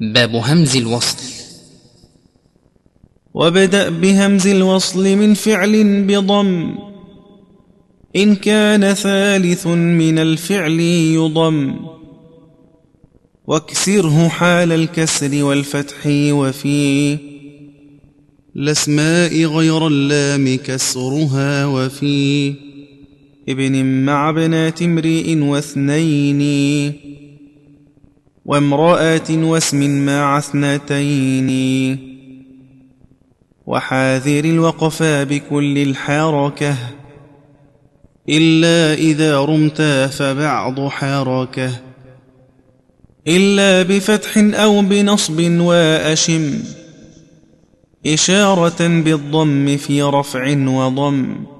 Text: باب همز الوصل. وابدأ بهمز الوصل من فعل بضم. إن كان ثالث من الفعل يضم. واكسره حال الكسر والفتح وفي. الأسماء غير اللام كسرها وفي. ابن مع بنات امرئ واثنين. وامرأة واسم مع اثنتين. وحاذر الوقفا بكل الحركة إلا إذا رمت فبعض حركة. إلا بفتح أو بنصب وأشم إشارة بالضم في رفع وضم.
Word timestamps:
باب 0.00 0.34
همز 0.34 0.76
الوصل. 0.76 1.16
وابدأ 3.34 3.88
بهمز 3.88 4.46
الوصل 4.46 5.16
من 5.16 5.34
فعل 5.34 6.02
بضم. 6.02 6.74
إن 8.16 8.34
كان 8.34 8.94
ثالث 8.94 9.66
من 9.66 10.18
الفعل 10.18 10.80
يضم. 10.80 11.76
واكسره 13.46 14.28
حال 14.28 14.72
الكسر 14.72 15.44
والفتح 15.44 16.06
وفي. 16.06 17.18
الأسماء 18.56 19.44
غير 19.44 19.86
اللام 19.86 20.56
كسرها 20.56 21.66
وفي. 21.66 22.54
ابن 23.48 23.84
مع 24.04 24.30
بنات 24.30 24.82
امرئ 24.82 25.36
واثنين. 25.36 27.13
وامرأة 28.44 29.30
واسم 29.30 30.06
مع 30.06 30.38
اثنتين. 30.38 31.50
وحاذر 33.66 34.44
الوقفا 34.44 35.24
بكل 35.24 35.78
الحركة 35.78 36.76
إلا 38.28 38.94
إذا 38.94 39.40
رمت 39.40 39.82
فبعض 40.12 40.88
حركة. 40.88 41.70
إلا 43.28 43.82
بفتح 43.82 44.38
أو 44.38 44.82
بنصب 44.82 45.60
وأشم 45.60 46.62
إشارة 48.06 48.86
بالضم 48.88 49.76
في 49.76 50.02
رفع 50.02 50.56
وضم. 50.68 51.53